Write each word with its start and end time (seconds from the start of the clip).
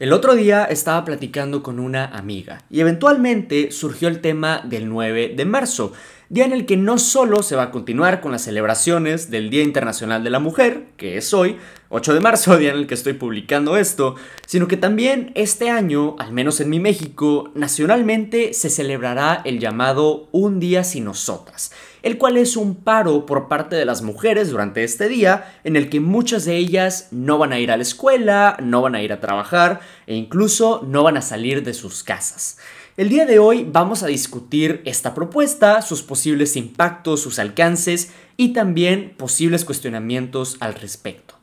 El 0.00 0.14
otro 0.14 0.34
día 0.34 0.64
estaba 0.64 1.04
platicando 1.04 1.62
con 1.62 1.78
una 1.78 2.06
amiga 2.06 2.62
y 2.70 2.80
eventualmente 2.80 3.70
surgió 3.70 4.08
el 4.08 4.22
tema 4.22 4.62
del 4.64 4.88
9 4.88 5.34
de 5.36 5.44
marzo, 5.44 5.92
día 6.30 6.44
en 6.44 6.52
el 6.52 6.64
que 6.64 6.76
no 6.76 6.96
solo 6.98 7.42
se 7.42 7.56
va 7.56 7.64
a 7.64 7.70
continuar 7.72 8.20
con 8.20 8.30
las 8.30 8.42
celebraciones 8.42 9.32
del 9.32 9.50
Día 9.50 9.64
Internacional 9.64 10.22
de 10.22 10.30
la 10.30 10.38
Mujer, 10.38 10.84
que 10.96 11.16
es 11.16 11.34
hoy, 11.34 11.56
8 11.88 12.14
de 12.14 12.20
marzo, 12.20 12.56
día 12.58 12.70
en 12.70 12.76
el 12.76 12.86
que 12.86 12.94
estoy 12.94 13.14
publicando 13.14 13.76
esto, 13.76 14.14
sino 14.46 14.68
que 14.68 14.76
también 14.76 15.32
este 15.34 15.70
año, 15.70 16.14
al 16.20 16.32
menos 16.32 16.60
en 16.60 16.70
mi 16.70 16.78
México, 16.78 17.50
nacionalmente 17.56 18.54
se 18.54 18.70
celebrará 18.70 19.42
el 19.44 19.58
llamado 19.58 20.28
Un 20.30 20.60
Día 20.60 20.84
Sin 20.84 21.04
Nosotras, 21.04 21.72
el 22.02 22.16
cual 22.16 22.36
es 22.36 22.56
un 22.56 22.76
paro 22.76 23.26
por 23.26 23.48
parte 23.48 23.74
de 23.74 23.84
las 23.84 24.00
mujeres 24.00 24.50
durante 24.50 24.84
este 24.84 25.08
día 25.08 25.58
en 25.64 25.74
el 25.74 25.90
que 25.90 25.98
muchas 25.98 26.44
de 26.44 26.56
ellas 26.56 27.08
no 27.10 27.38
van 27.38 27.52
a 27.52 27.58
ir 27.58 27.72
a 27.72 27.76
la 27.76 27.82
escuela, 27.82 28.56
no 28.62 28.82
van 28.82 28.94
a 28.94 29.02
ir 29.02 29.12
a 29.12 29.20
trabajar 29.20 29.80
e 30.06 30.14
incluso 30.14 30.86
no 30.86 31.02
van 31.02 31.16
a 31.16 31.22
salir 31.22 31.64
de 31.64 31.74
sus 31.74 32.04
casas. 32.04 32.56
El 33.00 33.08
día 33.08 33.24
de 33.24 33.38
hoy 33.38 33.66
vamos 33.66 34.02
a 34.02 34.08
discutir 34.08 34.82
esta 34.84 35.14
propuesta, 35.14 35.80
sus 35.80 36.02
posibles 36.02 36.54
impactos, 36.54 37.22
sus 37.22 37.38
alcances 37.38 38.12
y 38.36 38.52
también 38.52 39.14
posibles 39.16 39.64
cuestionamientos 39.64 40.58
al 40.60 40.74
respecto. 40.74 41.36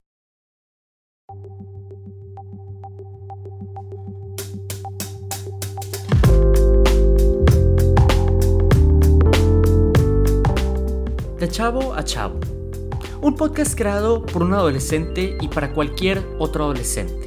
De 11.40 11.50
Chavo 11.50 11.96
a 11.96 12.04
Chavo. 12.04 12.40
Un 13.20 13.36
podcast 13.36 13.76
creado 13.76 14.24
por 14.28 14.44
un 14.44 14.54
adolescente 14.54 15.36
y 15.42 15.48
para 15.48 15.74
cualquier 15.74 16.24
otro 16.38 16.66
adolescente, 16.66 17.27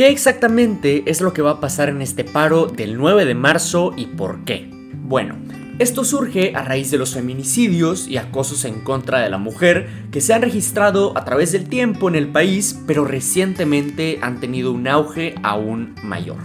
¿Qué 0.00 0.08
exactamente 0.08 1.02
es 1.10 1.20
lo 1.20 1.34
que 1.34 1.42
va 1.42 1.50
a 1.50 1.60
pasar 1.60 1.90
en 1.90 2.00
este 2.00 2.24
paro 2.24 2.68
del 2.68 2.96
9 2.96 3.26
de 3.26 3.34
marzo 3.34 3.92
y 3.98 4.06
por 4.06 4.46
qué? 4.46 4.66
Bueno, 4.94 5.36
esto 5.78 6.04
surge 6.04 6.54
a 6.56 6.62
raíz 6.62 6.90
de 6.90 6.96
los 6.96 7.12
feminicidios 7.12 8.08
y 8.08 8.16
acosos 8.16 8.64
en 8.64 8.80
contra 8.80 9.20
de 9.20 9.28
la 9.28 9.36
mujer 9.36 9.90
que 10.10 10.22
se 10.22 10.32
han 10.32 10.40
registrado 10.40 11.12
a 11.18 11.26
través 11.26 11.52
del 11.52 11.68
tiempo 11.68 12.08
en 12.08 12.14
el 12.14 12.28
país, 12.28 12.80
pero 12.86 13.04
recientemente 13.04 14.18
han 14.22 14.40
tenido 14.40 14.72
un 14.72 14.88
auge 14.88 15.34
aún 15.42 15.94
mayor. 16.02 16.38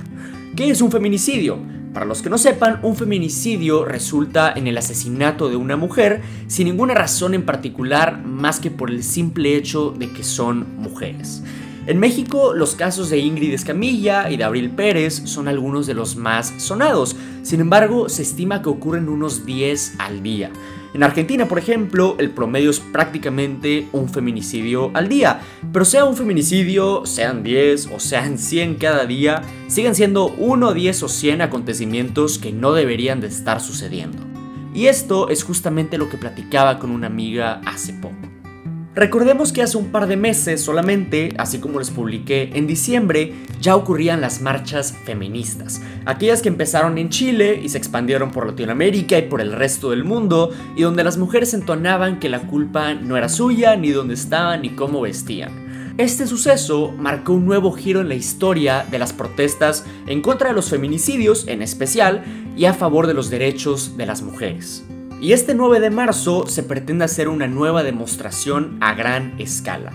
¿Qué 0.58 0.70
es 0.70 0.81
un 0.81 0.92
feminicidio? 0.92 1.58
Para 1.94 2.06
los 2.06 2.22
que 2.22 2.30
no 2.30 2.38
sepan, 2.38 2.81
un 2.83 2.98
feminicidio 2.98 3.86
resulta 3.86 4.52
en 4.53 4.67
el 4.67 4.78
asesinato 4.78 5.48
de 5.48 5.56
una 5.56 5.78
mujer 5.78 6.23
sin 6.48 6.67
ninguna 6.67 6.94
razón 6.94 7.33
en 7.33 7.45
particular 7.45 8.22
más 8.22 8.59
que 8.59 8.70
por 8.70 8.89
el 8.89 9.02
simple 9.02 9.56
hecho 9.56 9.92
de 9.92 10.11
que 10.11 10.26
son 10.26 10.76
mujeres. 10.76 11.42
En 11.88 12.00
México, 12.00 12.55
los 12.55 12.73
casos 12.73 13.11
de 13.11 13.19
Ingrid 13.19 13.53
Escamilla 13.53 14.31
y 14.31 14.38
de 14.38 14.44
Abril 14.44 14.72
Pérez 14.72 15.22
son 15.25 15.47
algunos 15.47 15.86
de 15.86 15.94
los 15.94 16.16
más 16.16 16.52
sonados. 16.58 17.16
Sin 17.44 17.59
embargo, 17.59 18.09
se 18.09 18.23
estima 18.23 18.64
que 18.64 18.69
ocurren 18.69 19.08
unos 19.08 19.45
10 19.45 19.97
al 20.00 20.23
día. 20.23 20.50
En 20.95 21.03
Argentina, 21.03 21.47
por 21.47 21.59
ejemplo, 21.59 22.16
el 22.17 22.31
promedio 22.31 22.71
es 22.71 22.80
prácticamente 22.80 23.87
un 23.92 24.10
feminicidio 24.10 24.89
al 24.95 25.10
día. 25.10 25.42
Pero 25.71 25.86
sea 25.86 26.05
un 26.05 26.17
feminicidio, 26.17 27.05
sean 27.05 27.43
10 27.43 27.92
o 27.93 27.99
sean 27.99 28.39
100 28.39 28.76
cada 28.76 29.05
día, 29.05 29.43
siguen 29.67 29.93
siendo 29.93 30.33
1, 30.39 30.73
10 30.73 31.04
o 31.04 31.08
100 31.08 31.42
acontecimientos 31.42 32.39
que 32.39 32.52
no 32.52 32.73
deberían 32.73 33.21
de 33.21 33.27
estar 33.27 33.61
sucediendo. 33.61 34.17
Y 34.73 34.87
esto 34.87 35.30
es 35.30 35.43
justamente 35.43 35.99
lo 35.99 36.10
que 36.10 36.17
platicaba 36.17 36.80
con 36.80 36.89
una 36.89 37.05
amiga 37.08 37.61
hace 37.64 37.93
poco. 37.93 38.24
Recordemos 38.95 39.52
que 39.52 39.61
hace 39.61 39.78
un 39.78 39.88
par 39.88 40.08
de 40.08 40.16
meses 40.16 40.61
solamente, 40.61 41.33
así 41.38 41.60
como 41.60 41.80
les 41.80 41.92
publiqué 41.92 42.52
en 42.54 42.66
diciembre, 42.66 43.33
ya 43.60 43.76
ocurrían 43.76 44.22
las 44.22 44.42
marchas 44.42 44.95
feministas, 45.04 45.82
aquellas 46.06 46.42
que 46.42 46.48
empezaron 46.48 46.98
en 46.98 47.10
Chile 47.10 47.60
y 47.61 47.67
se 47.67 47.78
expandieron 47.78 48.32
por 48.32 48.48
Latinoamérica 48.48 49.17
y 49.17 49.23
por 49.23 49.42
el 49.42 49.52
resto 49.52 49.89
del 49.89 50.05
mundo, 50.05 50.52
y 50.78 50.84
donde 50.84 51.04
las 51.04 51.17
mujeres 51.17 51.54
entonaban 51.54 52.22
que 52.22 52.30
la 52.30 52.48
culpa 52.48 52.94
no 52.94 53.17
era 53.17 53.28
suya, 53.28 53.76
ni 53.76 53.89
dónde 53.89 54.14
estaban, 54.14 54.61
ni 54.61 54.70
cómo 54.70 55.02
vestían. 55.02 55.95
Este 55.98 56.26
suceso 56.26 56.94
marcó 56.98 57.34
un 57.34 57.45
nuevo 57.45 57.73
giro 57.73 58.00
en 58.00 58.08
la 58.08 58.16
historia 58.16 58.86
de 58.89 59.00
las 59.00 59.11
protestas 59.11 59.86
en 60.08 60.22
contra 60.22 60.50
de 60.50 60.55
los 60.55 60.70
feminicidios 60.70 61.50
en 61.50 61.61
especial 61.61 62.23
y 62.55 62.64
a 62.64 62.73
favor 62.73 63.08
de 63.08 63.14
los 63.14 63.30
derechos 63.30 63.98
de 63.98 64.05
las 64.05 64.22
mujeres. 64.22 64.86
Y 65.25 65.33
este 65.33 65.55
9 65.55 65.80
de 65.80 65.89
marzo 65.89 66.45
se 66.45 66.61
pretende 66.61 67.03
hacer 67.03 67.30
una 67.30 67.47
nueva 67.47 67.81
demostración 67.81 68.77
a 68.80 68.93
gran 68.93 69.33
escala. 69.39 69.91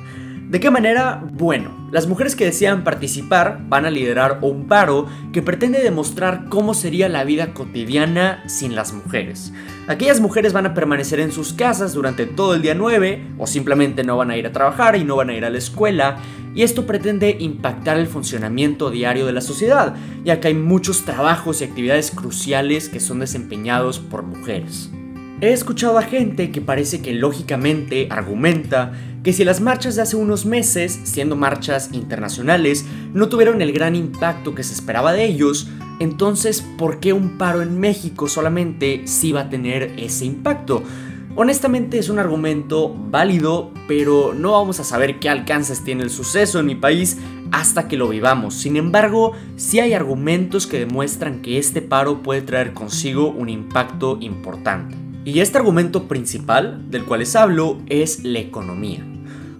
¿De 0.48 0.58
qué 0.58 0.72
manera? 0.72 1.22
Bueno, 1.34 1.70
las 1.92 2.08
mujeres 2.08 2.34
que 2.34 2.46
desean 2.46 2.82
participar 2.82 3.60
van 3.68 3.84
a 3.84 3.92
liderar 3.92 4.40
un 4.42 4.66
paro 4.66 5.06
que 5.32 5.40
pretende 5.40 5.84
demostrar 5.84 6.46
cómo 6.48 6.74
sería 6.74 7.08
la 7.08 7.22
vida 7.22 7.54
cotidiana 7.54 8.42
sin 8.48 8.74
las 8.74 8.92
mujeres. 8.92 9.52
Aquellas 9.86 10.18
mujeres 10.18 10.52
van 10.52 10.66
a 10.66 10.74
permanecer 10.74 11.20
en 11.20 11.30
sus 11.30 11.52
casas 11.52 11.94
durante 11.94 12.26
todo 12.26 12.56
el 12.56 12.62
día 12.62 12.74
9 12.74 13.34
o 13.38 13.46
simplemente 13.46 14.02
no 14.02 14.16
van 14.16 14.32
a 14.32 14.36
ir 14.36 14.48
a 14.48 14.52
trabajar 14.52 14.96
y 14.96 15.04
no 15.04 15.14
van 15.14 15.30
a 15.30 15.36
ir 15.36 15.44
a 15.44 15.50
la 15.50 15.58
escuela 15.58 16.16
y 16.56 16.64
esto 16.64 16.86
pretende 16.86 17.36
impactar 17.38 17.98
el 17.98 18.08
funcionamiento 18.08 18.90
diario 18.90 19.26
de 19.26 19.32
la 19.32 19.40
sociedad, 19.42 19.94
ya 20.24 20.40
que 20.40 20.48
hay 20.48 20.54
muchos 20.54 21.04
trabajos 21.04 21.60
y 21.60 21.64
actividades 21.66 22.10
cruciales 22.10 22.88
que 22.88 22.98
son 22.98 23.20
desempeñados 23.20 24.00
por 24.00 24.24
mujeres. 24.24 24.90
He 25.42 25.54
escuchado 25.54 25.96
a 25.96 26.02
gente 26.02 26.50
que 26.50 26.60
parece 26.60 27.00
que 27.00 27.14
lógicamente 27.14 28.08
argumenta 28.10 28.92
que 29.22 29.32
si 29.32 29.42
las 29.42 29.62
marchas 29.62 29.96
de 29.96 30.02
hace 30.02 30.16
unos 30.16 30.44
meses, 30.44 31.00
siendo 31.04 31.34
marchas 31.34 31.88
internacionales, 31.94 32.84
no 33.14 33.30
tuvieron 33.30 33.62
el 33.62 33.72
gran 33.72 33.96
impacto 33.96 34.54
que 34.54 34.62
se 34.62 34.74
esperaba 34.74 35.14
de 35.14 35.24
ellos, 35.24 35.66
entonces 35.98 36.62
¿por 36.76 37.00
qué 37.00 37.14
un 37.14 37.38
paro 37.38 37.62
en 37.62 37.80
México 37.80 38.28
solamente 38.28 39.06
sí 39.06 39.32
va 39.32 39.42
a 39.42 39.48
tener 39.48 39.94
ese 39.96 40.26
impacto? 40.26 40.82
Honestamente 41.36 41.98
es 41.98 42.10
un 42.10 42.18
argumento 42.18 42.94
válido, 42.94 43.70
pero 43.88 44.34
no 44.34 44.52
vamos 44.52 44.78
a 44.78 44.84
saber 44.84 45.20
qué 45.20 45.30
alcances 45.30 45.82
tiene 45.82 46.02
el 46.02 46.10
suceso 46.10 46.60
en 46.60 46.66
mi 46.66 46.74
país 46.74 47.16
hasta 47.50 47.88
que 47.88 47.96
lo 47.96 48.08
vivamos. 48.08 48.56
Sin 48.56 48.76
embargo, 48.76 49.32
sí 49.56 49.80
hay 49.80 49.94
argumentos 49.94 50.66
que 50.66 50.80
demuestran 50.80 51.40
que 51.40 51.56
este 51.56 51.80
paro 51.80 52.22
puede 52.22 52.42
traer 52.42 52.74
consigo 52.74 53.30
un 53.30 53.48
impacto 53.48 54.18
importante. 54.20 55.09
Y 55.24 55.40
este 55.40 55.58
argumento 55.58 56.08
principal 56.08 56.90
del 56.90 57.04
cual 57.04 57.20
les 57.20 57.36
hablo 57.36 57.78
es 57.86 58.24
la 58.24 58.38
economía. 58.38 59.04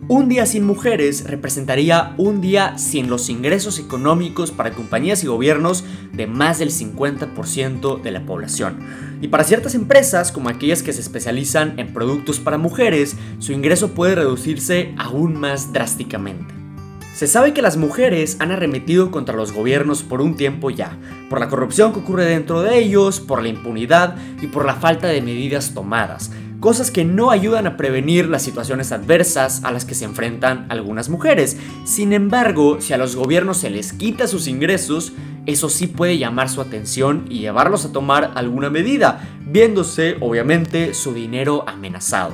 Un 0.09 0.29
día 0.29 0.45
sin 0.45 0.65
mujeres 0.65 1.25
representaría 1.25 2.15
un 2.17 2.41
día 2.41 2.79
sin 2.79 3.09
los 3.09 3.29
ingresos 3.29 3.79
económicos 3.79 4.51
para 4.51 4.73
compañías 4.73 5.23
y 5.23 5.29
gobiernos 5.29 5.85
de 6.13 6.27
más 6.27 6.59
del 6.59 6.71
50% 6.71 8.03
de 8.03 8.11
la 8.11 8.27
población. 8.27 8.79
Y 9.21 9.29
para 9.29 9.45
ciertas 9.45 9.77
empresas, 9.77 10.33
como 10.33 10.49
aquellas 10.49 10.83
que 10.83 10.93
se 10.93 11.01
especializan 11.01 11.79
en 11.79 11.93
productos 11.93 12.41
para 12.41 12.59
mujeres, 12.59 13.17
su 13.39 13.53
ingreso 13.53 13.95
puede 13.95 14.17
reducirse 14.17 14.95
aún 14.97 15.39
más 15.39 15.73
drásticamente. 15.73 16.60
Se 17.21 17.27
sabe 17.27 17.53
que 17.53 17.61
las 17.61 17.77
mujeres 17.77 18.39
han 18.39 18.51
arremetido 18.51 19.11
contra 19.11 19.37
los 19.37 19.53
gobiernos 19.53 20.03
por 20.03 20.23
un 20.23 20.37
tiempo 20.37 20.71
ya, 20.71 20.97
por 21.29 21.39
la 21.39 21.51
corrupción 21.51 21.93
que 21.93 21.99
ocurre 21.99 22.25
dentro 22.25 22.63
de 22.63 22.79
ellos, 22.79 23.21
por 23.21 23.43
la 23.43 23.51
impunidad 23.51 24.17
y 24.41 24.47
por 24.47 24.65
la 24.65 24.77
falta 24.77 25.07
de 25.09 25.21
medidas 25.21 25.75
tomadas, 25.75 26.31
cosas 26.61 26.91
que 26.91 27.05
no 27.05 27.31
ayudan 27.31 27.67
a 27.67 27.77
prevenir 27.77 28.27
las 28.27 28.41
situaciones 28.41 28.91
adversas 28.91 29.63
a 29.65 29.71
las 29.71 29.85
que 29.85 29.95
se 29.95 30.07
enfrentan 30.07 30.65
algunas 30.71 31.11
mujeres. 31.11 31.59
Sin 31.85 32.15
embargo, 32.15 32.81
si 32.81 32.95
a 32.95 32.97
los 32.97 33.17
gobiernos 33.17 33.59
se 33.59 33.69
les 33.69 33.93
quita 33.93 34.27
sus 34.27 34.49
ingresos, 34.49 35.13
eso 35.45 35.69
sí 35.69 35.89
puede 35.89 36.17
llamar 36.17 36.49
su 36.49 36.63
atención 36.63 37.27
y 37.29 37.41
llevarlos 37.41 37.85
a 37.85 37.93
tomar 37.93 38.33
alguna 38.35 38.71
medida, 38.71 39.29
viéndose 39.45 40.17
obviamente 40.21 40.95
su 40.95 41.13
dinero 41.13 41.69
amenazado. 41.69 42.33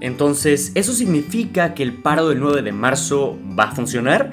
Entonces, 0.00 0.72
¿eso 0.74 0.92
significa 0.92 1.74
que 1.74 1.82
el 1.82 1.94
paro 1.94 2.28
del 2.28 2.40
9 2.40 2.62
de 2.62 2.72
marzo 2.72 3.38
va 3.58 3.64
a 3.64 3.74
funcionar? 3.74 4.30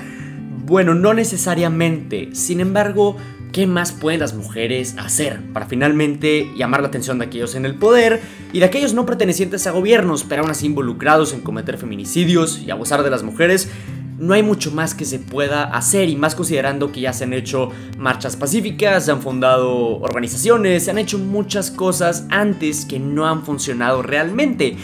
Bueno, 0.65 0.95
no 0.95 1.13
necesariamente. 1.13 2.29
Sin 2.33 2.59
embargo, 2.59 3.17
¿qué 3.51 3.67
más 3.67 3.91
pueden 3.91 4.19
las 4.19 4.33
mujeres 4.33 4.95
hacer 4.97 5.39
para 5.53 5.65
finalmente 5.65 6.51
llamar 6.55 6.81
la 6.81 6.89
atención 6.89 7.19
de 7.19 7.25
aquellos 7.25 7.55
en 7.55 7.65
el 7.65 7.75
poder 7.75 8.21
y 8.51 8.59
de 8.59 8.65
aquellos 8.65 8.93
no 8.93 9.05
pertenecientes 9.05 9.65
a 9.65 9.71
gobiernos, 9.71 10.23
pero 10.23 10.41
aún 10.41 10.51
así 10.51 10.65
involucrados 10.65 11.33
en 11.33 11.41
cometer 11.41 11.77
feminicidios 11.77 12.61
y 12.65 12.71
abusar 12.71 13.03
de 13.03 13.09
las 13.09 13.23
mujeres? 13.23 13.69
No 14.17 14.33
hay 14.33 14.43
mucho 14.43 14.71
más 14.71 14.93
que 14.93 15.05
se 15.05 15.19
pueda 15.19 15.63
hacer 15.63 16.09
y 16.09 16.15
más 16.15 16.35
considerando 16.35 16.91
que 16.91 17.01
ya 17.01 17.13
se 17.13 17.25
han 17.25 17.33
hecho 17.33 17.69
marchas 17.97 18.35
pacíficas, 18.35 19.05
se 19.05 19.11
han 19.11 19.21
fundado 19.21 19.97
organizaciones, 19.99 20.85
se 20.85 20.91
han 20.91 20.97
hecho 20.97 21.17
muchas 21.17 21.71
cosas 21.71 22.25
antes 22.29 22.85
que 22.85 22.99
no 22.99 23.27
han 23.27 23.43
funcionado 23.43 24.01
realmente. 24.01 24.77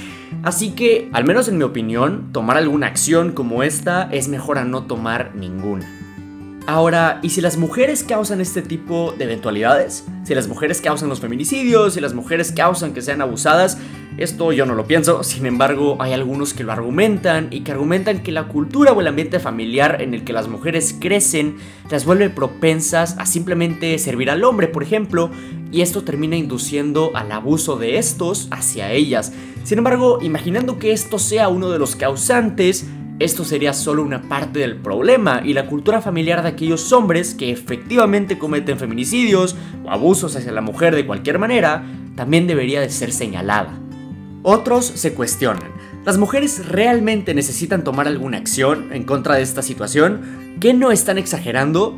Así 0.44 0.72
que, 0.72 1.10
al 1.14 1.26
menos 1.26 1.48
en 1.48 1.58
mi 1.58 1.64
opinión, 1.64 2.32
tomar 2.32 2.58
alguna 2.58 2.88
acción 2.88 3.32
como 3.32 3.64
esta 3.64 4.10
es 4.12 4.28
mejor 4.28 4.58
a 4.58 4.66
no 4.66 4.84
tomar 4.84 5.36
ninguna. 5.36 5.88
Ahora, 6.68 7.20
¿y 7.24 7.30
si 7.30 7.42
las 7.42 7.58
mujeres 7.58 8.04
causan 8.04 8.40
este 8.40 8.62
tipo 8.62 9.14
de 9.18 9.26
eventualidades? 9.26 10.06
Si 10.24 10.36
las 10.36 10.48
mujeres 10.48 10.80
causan 10.80 11.10
los 11.10 11.20
feminicidios, 11.20 11.96
si 11.96 12.02
las 12.02 12.14
mujeres 12.14 12.52
causan 12.52 12.94
que 12.94 13.02
sean 13.02 13.22
abusadas, 13.22 13.78
esto 14.18 14.52
yo 14.52 14.66
no 14.66 14.76
lo 14.76 14.86
pienso, 14.86 15.24
sin 15.24 15.46
embargo 15.46 15.98
hay 16.00 16.14
algunos 16.14 16.54
que 16.54 16.64
lo 16.64 16.72
argumentan 16.72 17.48
y 17.50 17.62
que 17.62 17.72
argumentan 17.72 18.24
que 18.24 18.32
la 18.32 18.48
cultura 18.48 18.92
o 18.92 19.02
el 19.02 19.08
ambiente 19.08 19.40
familiar 19.40 20.02
en 20.02 20.14
el 20.14 20.24
que 20.24 20.34
las 20.34 20.48
mujeres 20.48 20.96
crecen 21.00 21.58
las 21.90 22.06
vuelve 22.06 22.30
propensas 22.30 23.16
a 23.18 23.26
simplemente 23.26 23.98
servir 24.00 24.30
al 24.30 24.44
hombre, 24.44 24.68
por 24.68 24.84
ejemplo, 24.84 25.32
y 25.72 25.82
esto 25.82 26.04
termina 26.04 26.36
induciendo 26.36 27.12
al 27.16 27.32
abuso 27.32 27.78
de 27.78 27.98
estos 27.98 28.48
hacia 28.52 28.92
ellas. 28.92 29.34
Sin 29.64 29.78
embargo, 29.78 30.20
imaginando 30.22 30.78
que 30.78 30.92
esto 30.92 31.18
sea 31.18 31.48
uno 31.48 31.70
de 31.70 31.80
los 31.80 31.96
causantes, 31.96 32.86
esto 33.20 33.46
sería 33.46 33.74
solo 33.74 34.02
una 34.04 34.24
parte 34.24 34.60
del 34.60 34.78
problema 34.78 35.42
y 35.46 35.54
la 35.54 35.68
cultura 35.68 36.02
familiar 36.02 36.42
de 36.42 36.50
aquellos 36.50 36.92
hombres 36.92 37.36
que 37.36 37.52
efectivamente 37.52 38.40
cometen 38.40 38.80
feminicidios 38.80 39.56
o 39.86 39.92
abusos 39.92 40.36
hacia 40.36 40.52
la 40.52 40.62
mujer 40.62 40.96
de 40.96 41.06
cualquier 41.06 41.38
manera 41.38 41.84
también 42.16 42.48
debería 42.48 42.82
de 42.82 42.90
ser 42.90 43.12
señalada. 43.12 43.81
Otros 44.44 44.86
se 44.86 45.14
cuestionan, 45.14 45.72
¿las 46.04 46.18
mujeres 46.18 46.68
realmente 46.68 47.36
necesitan 47.36 47.84
tomar 47.84 48.08
alguna 48.08 48.38
acción 48.38 48.92
en 48.92 49.04
contra 49.04 49.36
de 49.36 49.44
esta 49.44 49.62
situación? 49.62 50.58
¿Qué 50.60 50.74
no 50.74 50.92
están 50.92 51.20
exagerando? 51.20 51.96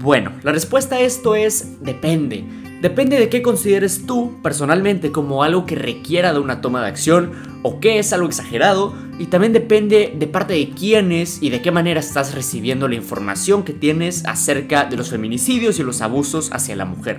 Bueno, 0.00 0.32
la 0.42 0.50
respuesta 0.50 0.96
a 0.96 1.00
esto 1.00 1.36
es 1.36 1.80
depende. 1.80 2.44
Depende 2.82 3.18
de 3.18 3.28
qué 3.28 3.40
consideres 3.40 4.04
tú 4.04 4.34
personalmente 4.42 5.12
como 5.12 5.44
algo 5.44 5.64
que 5.64 5.76
requiera 5.76 6.32
de 6.32 6.40
una 6.40 6.60
toma 6.60 6.82
de 6.82 6.88
acción 6.88 7.32
o 7.62 7.78
qué 7.78 8.00
es 8.00 8.12
algo 8.12 8.26
exagerado 8.26 8.92
y 9.18 9.26
también 9.26 9.52
depende 9.52 10.12
de 10.16 10.26
parte 10.26 10.54
de 10.54 10.70
quiénes 10.70 11.40
y 11.40 11.50
de 11.50 11.62
qué 11.62 11.70
manera 11.70 12.00
estás 12.00 12.34
recibiendo 12.34 12.88
la 12.88 12.96
información 12.96 13.62
que 13.62 13.72
tienes 13.72 14.26
acerca 14.26 14.84
de 14.84 14.96
los 14.96 15.08
feminicidios 15.08 15.78
y 15.78 15.84
los 15.84 16.02
abusos 16.02 16.50
hacia 16.52 16.76
la 16.76 16.84
mujer. 16.84 17.18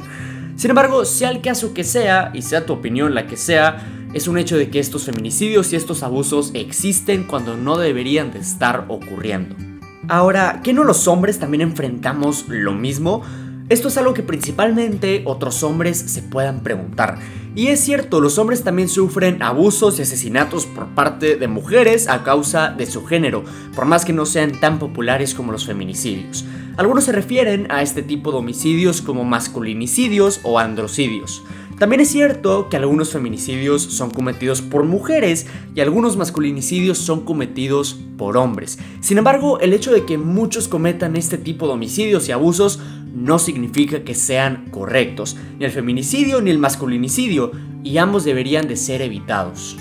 Sin 0.57 0.71
embargo, 0.71 1.05
sea 1.05 1.29
el 1.29 1.41
caso 1.41 1.75
que 1.75 1.83
sea 1.83 2.31
y 2.33 2.41
sea 2.41 2.65
tu 2.65 2.73
opinión 2.73 3.13
la 3.13 3.27
que 3.27 3.37
sea, 3.37 4.09
es 4.15 4.27
un 4.27 4.39
hecho 4.39 4.57
de 4.57 4.71
que 4.71 4.79
estos 4.79 5.05
feminicidios 5.05 5.71
y 5.71 5.75
estos 5.75 6.01
abusos 6.01 6.49
existen 6.55 7.25
cuando 7.25 7.55
no 7.55 7.77
deberían 7.77 8.31
de 8.31 8.39
estar 8.39 8.85
ocurriendo. 8.87 9.55
Ahora, 10.07 10.61
¿qué 10.63 10.73
no 10.73 10.83
los 10.83 11.07
hombres 11.07 11.37
también 11.37 11.61
enfrentamos 11.61 12.45
lo 12.47 12.73
mismo? 12.73 13.21
Esto 13.69 13.89
es 13.89 13.97
algo 13.99 14.15
que 14.15 14.23
principalmente 14.23 15.21
otros 15.25 15.61
hombres 15.61 15.99
se 15.99 16.23
puedan 16.23 16.63
preguntar. 16.63 17.19
Y 17.57 17.69
es 17.69 17.79
cierto, 17.79 18.21
los 18.21 18.37
hombres 18.37 18.63
también 18.63 18.87
sufren 18.87 19.41
abusos 19.41 19.97
y 19.97 20.03
asesinatos 20.03 20.67
por 20.67 20.89
parte 20.89 21.37
de 21.37 21.47
mujeres 21.47 22.07
a 22.07 22.23
causa 22.23 22.69
de 22.69 22.85
su 22.85 23.03
género, 23.03 23.43
por 23.75 23.85
más 23.85 24.05
que 24.05 24.13
no 24.13 24.27
sean 24.27 24.59
tan 24.59 24.77
populares 24.77 25.33
como 25.33 25.51
los 25.51 25.65
feminicidios. 25.65 26.45
Algunos 26.77 27.05
se 27.05 27.13
refieren 27.13 27.65
a 27.71 27.81
este 27.81 28.03
tipo 28.03 28.29
de 28.29 28.37
homicidios 28.37 29.01
como 29.01 29.23
masculinicidios 29.23 30.39
o 30.43 30.59
androcidios. 30.59 31.41
También 31.79 32.01
es 32.01 32.09
cierto 32.09 32.69
que 32.69 32.77
algunos 32.77 33.11
feminicidios 33.11 33.81
son 33.81 34.11
cometidos 34.11 34.61
por 34.61 34.83
mujeres 34.83 35.47
y 35.73 35.81
algunos 35.81 36.15
masculinicidios 36.15 36.99
son 36.99 37.21
cometidos 37.21 37.97
por 38.17 38.37
hombres. 38.37 38.77
Sin 38.99 39.17
embargo, 39.17 39.59
el 39.59 39.73
hecho 39.73 39.91
de 39.91 40.05
que 40.05 40.19
muchos 40.19 40.67
cometan 40.67 41.15
este 41.15 41.39
tipo 41.39 41.65
de 41.65 41.73
homicidios 41.73 42.29
y 42.29 42.31
abusos 42.31 42.79
no 43.17 43.39
significa 43.39 44.03
que 44.03 44.13
sean 44.13 44.67
correctos, 44.69 45.37
ni 45.57 45.65
el 45.65 45.71
feminicidio 45.71 46.39
ni 46.39 46.51
el 46.51 46.59
masculinicidio, 46.59 47.51
y 47.83 47.97
ambos 47.97 48.23
deberían 48.23 48.67
de 48.67 48.77
ser 48.77 49.01
evitados. 49.01 49.75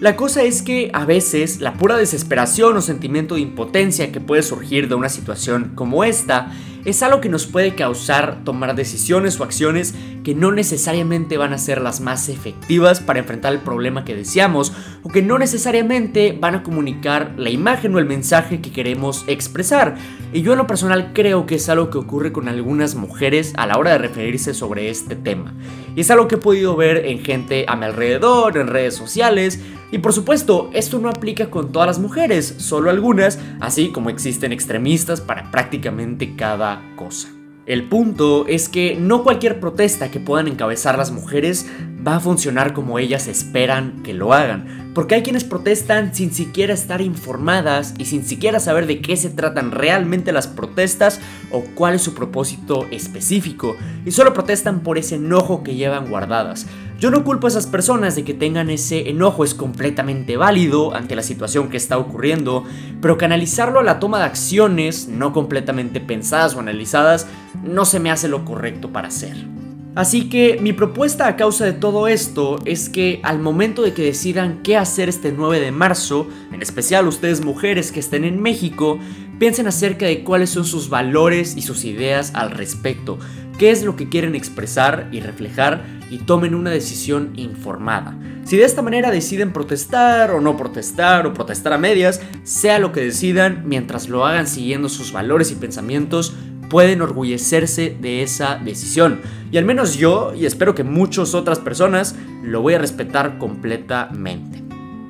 La 0.00 0.16
cosa 0.16 0.42
es 0.42 0.62
que 0.62 0.90
a 0.92 1.04
veces 1.04 1.60
la 1.60 1.74
pura 1.74 1.96
desesperación 1.96 2.76
o 2.76 2.80
sentimiento 2.80 3.36
de 3.36 3.42
impotencia 3.42 4.10
que 4.10 4.20
puede 4.20 4.42
surgir 4.42 4.88
de 4.88 4.94
una 4.96 5.08
situación 5.08 5.72
como 5.74 6.04
esta 6.04 6.52
es 6.90 7.02
algo 7.02 7.20
que 7.20 7.28
nos 7.28 7.46
puede 7.46 7.74
causar 7.74 8.44
tomar 8.44 8.74
decisiones 8.74 9.38
o 9.40 9.44
acciones 9.44 9.94
que 10.24 10.34
no 10.34 10.52
necesariamente 10.52 11.36
van 11.36 11.52
a 11.52 11.58
ser 11.58 11.80
las 11.80 12.00
más 12.00 12.28
efectivas 12.28 13.00
para 13.00 13.18
enfrentar 13.18 13.52
el 13.52 13.60
problema 13.60 14.04
que 14.04 14.14
deseamos 14.14 14.72
o 15.02 15.08
que 15.08 15.22
no 15.22 15.38
necesariamente 15.38 16.36
van 16.38 16.56
a 16.56 16.62
comunicar 16.62 17.34
la 17.36 17.50
imagen 17.50 17.94
o 17.94 17.98
el 17.98 18.06
mensaje 18.06 18.60
que 18.60 18.72
queremos 18.72 19.24
expresar. 19.26 19.96
Y 20.32 20.42
yo 20.42 20.52
en 20.52 20.58
lo 20.58 20.66
personal 20.66 21.12
creo 21.12 21.46
que 21.46 21.56
es 21.56 21.68
algo 21.68 21.90
que 21.90 21.98
ocurre 21.98 22.32
con 22.32 22.48
algunas 22.48 22.94
mujeres 22.94 23.52
a 23.56 23.66
la 23.66 23.78
hora 23.78 23.92
de 23.92 23.98
referirse 23.98 24.54
sobre 24.54 24.90
este 24.90 25.16
tema. 25.16 25.54
Y 25.96 26.00
es 26.00 26.10
algo 26.10 26.28
que 26.28 26.36
he 26.36 26.38
podido 26.38 26.76
ver 26.76 27.06
en 27.06 27.20
gente 27.20 27.64
a 27.66 27.76
mi 27.76 27.86
alrededor, 27.86 28.56
en 28.56 28.68
redes 28.68 28.94
sociales, 28.94 29.60
y 29.92 29.98
por 29.98 30.12
supuesto, 30.12 30.70
esto 30.72 30.98
no 31.00 31.08
aplica 31.08 31.50
con 31.50 31.72
todas 31.72 31.88
las 31.88 31.98
mujeres, 31.98 32.54
solo 32.58 32.90
algunas, 32.90 33.40
así 33.60 33.88
como 33.88 34.08
existen 34.08 34.52
extremistas 34.52 35.20
para 35.20 35.50
prácticamente 35.50 36.36
cada 36.36 36.79
cosa. 36.96 37.28
El 37.66 37.88
punto 37.88 38.46
es 38.48 38.68
que 38.68 38.96
no 38.96 39.22
cualquier 39.22 39.60
protesta 39.60 40.10
que 40.10 40.18
puedan 40.18 40.48
encabezar 40.48 40.98
las 40.98 41.12
mujeres 41.12 41.66
va 42.06 42.16
a 42.16 42.20
funcionar 42.20 42.72
como 42.72 42.98
ellas 42.98 43.28
esperan 43.28 44.02
que 44.02 44.14
lo 44.14 44.32
hagan, 44.32 44.90
porque 44.94 45.14
hay 45.14 45.22
quienes 45.22 45.44
protestan 45.44 46.14
sin 46.14 46.32
siquiera 46.32 46.74
estar 46.74 47.00
informadas 47.00 47.94
y 47.98 48.06
sin 48.06 48.24
siquiera 48.24 48.58
saber 48.58 48.86
de 48.86 49.00
qué 49.00 49.16
se 49.16 49.30
tratan 49.30 49.70
realmente 49.70 50.32
las 50.32 50.48
protestas 50.48 51.20
o 51.52 51.62
cuál 51.74 51.94
es 51.94 52.02
su 52.02 52.14
propósito 52.14 52.86
específico, 52.90 53.76
y 54.04 54.10
solo 54.10 54.32
protestan 54.32 54.80
por 54.80 54.98
ese 54.98 55.16
enojo 55.16 55.62
que 55.62 55.76
llevan 55.76 56.08
guardadas. 56.08 56.66
Yo 57.00 57.10
no 57.10 57.24
culpo 57.24 57.46
a 57.46 57.48
esas 57.48 57.66
personas 57.66 58.14
de 58.14 58.24
que 58.24 58.34
tengan 58.34 58.68
ese 58.68 59.08
enojo, 59.08 59.42
es 59.42 59.54
completamente 59.54 60.36
válido 60.36 60.94
ante 60.94 61.16
la 61.16 61.22
situación 61.22 61.70
que 61.70 61.78
está 61.78 61.96
ocurriendo, 61.96 62.64
pero 63.00 63.16
canalizarlo 63.16 63.80
a 63.80 63.82
la 63.82 63.98
toma 63.98 64.18
de 64.18 64.24
acciones 64.24 65.08
no 65.08 65.32
completamente 65.32 66.02
pensadas 66.02 66.54
o 66.54 66.60
analizadas 66.60 67.26
no 67.64 67.86
se 67.86 68.00
me 68.00 68.10
hace 68.10 68.28
lo 68.28 68.44
correcto 68.44 68.92
para 68.92 69.08
hacer. 69.08 69.59
Así 70.00 70.30
que 70.30 70.58
mi 70.62 70.72
propuesta 70.72 71.26
a 71.26 71.36
causa 71.36 71.66
de 71.66 71.74
todo 71.74 72.08
esto 72.08 72.58
es 72.64 72.88
que 72.88 73.20
al 73.22 73.38
momento 73.38 73.82
de 73.82 73.92
que 73.92 74.02
decidan 74.02 74.62
qué 74.62 74.78
hacer 74.78 75.10
este 75.10 75.30
9 75.30 75.60
de 75.60 75.72
marzo, 75.72 76.26
en 76.50 76.62
especial 76.62 77.06
ustedes 77.06 77.44
mujeres 77.44 77.92
que 77.92 78.00
estén 78.00 78.24
en 78.24 78.40
México, 78.40 78.98
piensen 79.38 79.66
acerca 79.66 80.06
de 80.06 80.24
cuáles 80.24 80.48
son 80.48 80.64
sus 80.64 80.88
valores 80.88 81.54
y 81.54 81.60
sus 81.60 81.84
ideas 81.84 82.32
al 82.34 82.50
respecto, 82.50 83.18
qué 83.58 83.70
es 83.70 83.84
lo 83.84 83.94
que 83.94 84.08
quieren 84.08 84.34
expresar 84.34 85.10
y 85.12 85.20
reflejar 85.20 85.84
y 86.08 86.16
tomen 86.16 86.54
una 86.54 86.70
decisión 86.70 87.32
informada. 87.36 88.18
Si 88.44 88.56
de 88.56 88.64
esta 88.64 88.80
manera 88.80 89.10
deciden 89.10 89.52
protestar 89.52 90.30
o 90.30 90.40
no 90.40 90.56
protestar 90.56 91.26
o 91.26 91.34
protestar 91.34 91.74
a 91.74 91.78
medias, 91.78 92.22
sea 92.42 92.78
lo 92.78 92.92
que 92.92 93.02
decidan, 93.02 93.64
mientras 93.66 94.08
lo 94.08 94.24
hagan 94.24 94.46
siguiendo 94.46 94.88
sus 94.88 95.12
valores 95.12 95.52
y 95.52 95.56
pensamientos, 95.56 96.34
pueden 96.70 97.02
orgullecerse 97.02 97.94
de 98.00 98.22
esa 98.22 98.54
decisión. 98.54 99.20
Y 99.52 99.58
al 99.58 99.66
menos 99.66 99.96
yo, 99.98 100.32
y 100.34 100.46
espero 100.46 100.74
que 100.74 100.84
muchas 100.84 101.34
otras 101.34 101.58
personas, 101.58 102.14
lo 102.42 102.62
voy 102.62 102.74
a 102.74 102.78
respetar 102.78 103.36
completamente. 103.36 104.62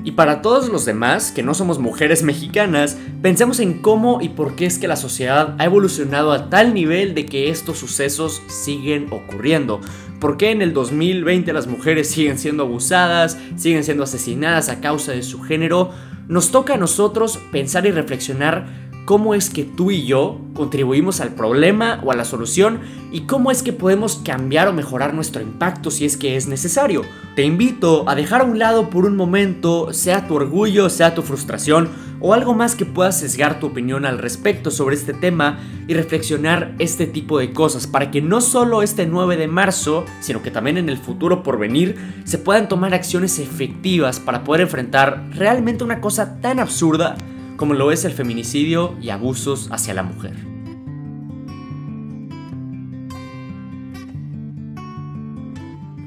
Y 0.03 0.13
para 0.13 0.41
todos 0.41 0.71
los 0.71 0.87
demás, 0.87 1.31
que 1.31 1.43
no 1.43 1.53
somos 1.53 1.79
mujeres 1.79 2.23
mexicanas, 2.23 2.97
pensemos 3.21 3.61
en 3.61 3.83
cómo 3.83 4.23
y 4.23 4.31
por 4.31 4.57
qué 4.57 4.65
es 4.65 4.79
que 4.79 4.89
la 4.89 4.97
sociedad 4.97 5.55
ha 5.59 5.65
evolucionado 5.67 6.33
a 6.33 6.49
tal 6.49 6.73
nivel 6.73 7.15
de 7.15 7.27
que 7.27 7.51
estos 7.51 7.79
sucesos 7.79 8.43
siguen 8.49 9.09
ocurriendo. 9.11 9.81
¿Por 10.19 10.39
qué 10.39 10.53
en 10.53 10.63
el 10.63 10.73
2020 10.73 11.53
las 11.53 11.67
mujeres 11.67 12.09
siguen 12.09 12.39
siendo 12.39 12.63
abusadas, 12.63 13.37
siguen 13.57 13.85
siendo 13.85 14.05
asesinadas 14.05 14.71
a 14.71 14.81
causa 14.81 15.13
de 15.13 15.23
su 15.23 15.43
género? 15.43 15.91
Nos 16.29 16.51
toca 16.51 16.75
a 16.75 16.79
nosotros 16.79 17.39
pensar 17.53 17.85
y 17.85 17.91
reflexionar 17.91 18.90
cómo 19.11 19.35
es 19.35 19.51
que 19.51 19.65
tú 19.65 19.91
y 19.91 20.07
yo 20.07 20.39
contribuimos 20.55 21.21
al 21.21 21.35
problema 21.35 22.01
o 22.05 22.13
a 22.13 22.15
la 22.15 22.25
solución 22.25 22.79
y 23.11 23.23
cómo 23.23 23.51
es 23.51 23.65
que 23.65 23.73
podemos 23.73 24.23
cambiar 24.25 24.69
o 24.69 24.73
mejorar 24.73 25.15
nuestro 25.15 25.43
impacto 25.43 25.91
si 25.91 26.05
es 26.05 26.17
que 26.17 26.37
es 26.37 26.47
necesario. 26.47 27.03
Te 27.35 27.43
invito 27.43 28.09
a 28.09 28.15
dejar 28.15 28.43
a 28.43 28.45
un 28.45 28.61
lado 28.61 28.89
por 28.89 29.07
un 29.07 29.17
momento, 29.17 29.93
sea 29.93 30.29
tu 30.29 30.37
orgullo, 30.37 30.89
sea 30.91 31.13
tu 31.13 31.23
frustración 31.23 31.89
o 32.21 32.35
algo 32.35 32.55
más 32.55 32.77
que 32.77 32.87
pueda 32.87 33.11
sesgar 33.11 33.59
tu 33.59 33.67
opinión 33.67 34.07
al 34.07 34.19
respecto 34.19 34.71
sobre 34.71 34.95
este 34.95 35.13
tema 35.13 35.59
y 35.89 35.95
reflexionar 35.95 36.77
este 36.79 37.09
tipo 37.09 37.41
de 37.41 37.53
cosas 37.53 37.89
para 37.89 38.13
que 38.13 38.23
no 38.23 38.41
solo 38.41 38.81
este 38.81 39.07
9 39.07 39.37
de 39.37 39.49
marzo, 39.49 40.05
sino 40.21 40.41
que 40.41 40.53
también 40.53 40.79
en 40.79 40.89
el 40.89 40.99
futuro 40.99 41.43
por 41.43 41.59
venir 41.59 41.97
se 42.23 42.39
puedan 42.39 42.69
tomar 42.69 42.95
acciones 42.95 43.41
efectivas 43.41 44.21
para 44.21 44.45
poder 44.45 44.61
enfrentar 44.61 45.25
realmente 45.33 45.83
una 45.83 46.01
cosa 46.01 46.41
tan 46.41 46.61
absurda 46.61 47.17
como 47.61 47.75
lo 47.75 47.93
es 47.93 48.07
el 48.07 48.13
feminicidio 48.13 48.97
y 49.03 49.11
abusos 49.11 49.69
hacia 49.71 49.93
la 49.93 50.03
mujer. 50.03 50.33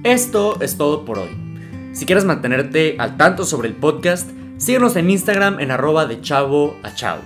Esto 0.03 0.60
es 0.62 0.77
todo 0.77 1.05
por 1.05 1.19
hoy. 1.19 1.29
Si 1.91 2.07
quieres 2.07 2.25
mantenerte 2.25 2.95
al 2.98 3.17
tanto 3.17 3.45
sobre 3.45 3.67
el 3.67 3.75
podcast, 3.75 4.31
síguenos 4.57 4.95
en 4.95 5.12
Instagram 5.12 5.60
en 5.60 5.69
arroba 5.69 6.07
de 6.07 6.22
chavo 6.22 6.75
a 6.81 6.95
chavo. 6.95 7.22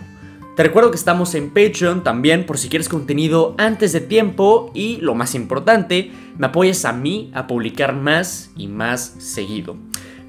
Te 0.58 0.64
recuerdo 0.64 0.92
que 0.92 0.98
estamos 0.98 1.34
en 1.34 1.52
Patreon 1.52 2.04
también 2.04 2.46
por 2.46 2.58
si 2.58 2.68
quieres 2.68 2.90
contenido 2.90 3.56
antes 3.58 3.94
de 3.94 4.02
tiempo 4.02 4.74
y 4.74 4.98
lo 4.98 5.16
más 5.16 5.36
importante, 5.36 6.12
me 6.38 6.48
apoyes 6.48 6.84
a 6.84 6.92
mí 6.92 7.32
a 7.34 7.48
publicar 7.48 7.96
más 7.96 8.52
y 8.58 8.68
más 8.68 9.16
seguido. 9.20 9.78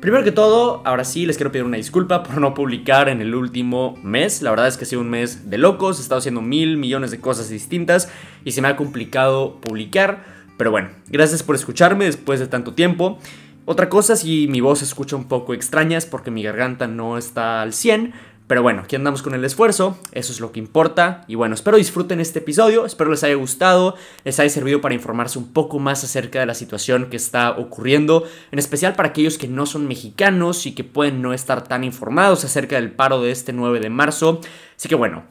Primero 0.01 0.23
que 0.23 0.31
todo, 0.31 0.81
ahora 0.85 1.03
sí 1.03 1.27
les 1.27 1.37
quiero 1.37 1.51
pedir 1.51 1.65
una 1.65 1.77
disculpa 1.77 2.23
por 2.23 2.41
no 2.41 2.55
publicar 2.55 3.09
en 3.09 3.21
el 3.21 3.35
último 3.35 3.99
mes. 4.05 4.43
La 4.43 4.51
verdad 4.51 4.69
es 4.69 4.77
que 4.77 4.85
ha 4.85 4.87
sido 4.87 5.01
un 5.01 5.11
mes 5.11 5.51
de 5.51 5.59
locos, 5.59 5.99
he 5.99 6.03
estado 6.03 6.21
haciendo 6.21 6.41
mil 6.41 6.77
millones 6.77 7.11
de 7.11 7.21
cosas 7.21 7.49
distintas 7.49 8.09
y 8.45 8.53
se 8.53 8.63
me 8.63 8.69
ha 8.69 8.77
complicado 8.77 9.61
publicar. 9.61 10.25
Pero 10.57 10.71
bueno, 10.71 10.91
gracias 11.09 11.43
por 11.43 11.57
escucharme 11.57 12.05
después 12.05 12.39
de 12.39 12.47
tanto 12.47 12.75
tiempo. 12.75 13.19
Otra 13.65 13.89
cosa, 13.89 14.15
si 14.15 14.47
mi 14.47 14.61
voz 14.61 14.79
se 14.79 14.85
escucha 14.85 15.17
un 15.17 15.27
poco 15.27 15.53
extraña 15.53 15.99
es 15.99 16.07
porque 16.07 16.31
mi 16.31 16.45
garganta 16.45 16.87
no 16.87 17.19
está 17.19 17.61
al 17.61 17.73
100, 17.73 18.13
pero 18.49 18.63
bueno, 18.63 18.81
aquí 18.83 18.97
andamos 18.97 19.23
con 19.23 19.35
el 19.35 19.45
esfuerzo, 19.45 19.99
eso 20.13 20.33
es 20.33 20.41
lo 20.41 20.53
que 20.53 20.59
importa. 20.59 21.25
Y 21.29 21.35
bueno, 21.35 21.55
espero 21.55 21.77
disfruten 21.77 22.19
este 22.19 22.39
episodio, 22.39 22.87
espero 22.87 23.11
les 23.11 23.23
haya 23.23 23.35
gustado, 23.35 23.95
les 24.25 24.41
haya 24.41 24.49
servido 24.49 24.81
para 24.81 24.95
informarse 24.95 25.39
un 25.39 25.53
poco 25.53 25.79
más 25.79 26.03
acerca 26.03 26.41
de 26.41 26.47
la 26.47 26.55
situación 26.55 27.11
que 27.11 27.17
está 27.19 27.51
ocurriendo, 27.51 28.25
en 28.51 28.59
especial 28.59 28.95
para 28.95 29.11
aquellos 29.11 29.37
que 29.37 29.49
no 29.49 29.67
son 29.67 29.87
mexicanos 29.87 30.65
y 30.65 30.75
que 30.75 30.83
pueden 30.83 31.21
no 31.21 31.35
estar 31.35 31.69
tan 31.69 31.85
informados 31.85 32.43
acerca 32.43 32.77
del 32.77 32.91
paro 32.91 33.21
de 33.21 33.33
este 33.33 33.53
9 33.53 33.81
de 33.81 33.91
marzo. 33.91 34.41
Así 34.75 34.89
que 34.89 34.95
bueno, 34.95 35.25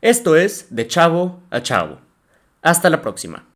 esto 0.00 0.36
es 0.36 0.68
de 0.70 0.86
chavo 0.86 1.42
a 1.50 1.62
chavo. 1.62 1.98
Hasta 2.62 2.88
la 2.90 3.02
próxima. 3.02 3.51